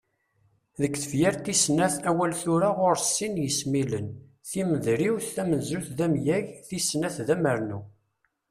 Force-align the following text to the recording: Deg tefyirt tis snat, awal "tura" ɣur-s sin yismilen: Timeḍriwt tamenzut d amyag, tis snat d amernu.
Deg 0.81 0.93
tefyirt 1.01 1.39
tis 1.45 1.61
snat, 1.63 1.95
awal 2.09 2.33
"tura" 2.41 2.69
ɣur-s 2.79 3.05
sin 3.15 3.35
yismilen: 3.43 4.07
Timeḍriwt 4.49 5.27
tamenzut 5.35 5.87
d 5.97 5.99
amyag, 6.05 6.45
tis 6.67 6.85
snat 6.91 7.15
d 7.27 7.29
amernu. 7.35 7.79